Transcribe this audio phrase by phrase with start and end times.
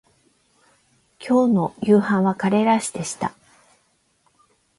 [1.19, 3.35] 今日の夕飯はカレーライスでした